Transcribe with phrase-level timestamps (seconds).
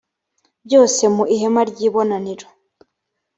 [0.65, 2.47] byose mu ihema ry ibonaniro